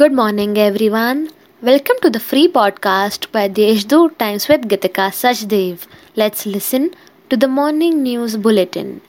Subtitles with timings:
[0.00, 1.28] Good morning, everyone.
[1.60, 5.86] Welcome to the free podcast by Deshdoot Times with Gitika Sachdev.
[6.16, 6.94] Let's listen
[7.28, 9.02] to the morning news bulletin.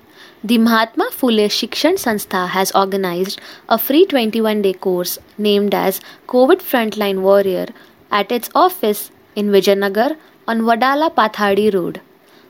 [0.44, 6.68] The Mahatma Phule Shikshan Sanstha has organized a free 21 day course named as COVID
[6.74, 7.68] Frontline Warrior
[8.12, 10.18] at its office in Vijayanagar
[10.50, 12.02] on Wadala Pathardi Road.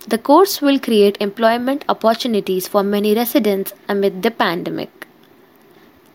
[0.08, 5.03] The course will create employment opportunities for many residents amid the pandemic.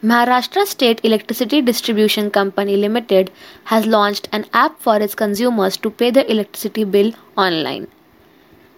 [0.01, 3.33] Maharashtra State Electricity Distribution Company Limited
[3.65, 7.89] has launched an app for its consumers to pay their electricity bill online.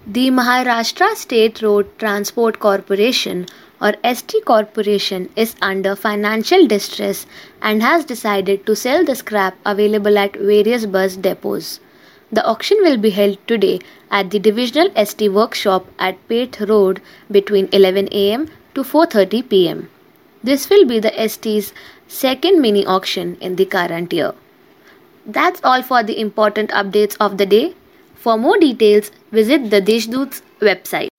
[0.06, 3.48] The Maharashtra State Road Transport Corporation
[3.84, 7.26] or ST Corporation is under financial distress
[7.62, 11.80] and has decided to sell the scrap available at various bus depots.
[12.32, 17.02] The auction will be held today at the divisional ST workshop at Peth Road
[17.40, 19.84] between 11 am to 4:30 pm.
[20.52, 21.74] This will be the ST's
[22.22, 24.34] second mini auction in the current year.
[25.40, 27.66] That's all for the important updates of the day.
[28.26, 31.13] For more details, visit the Deshdoot's website.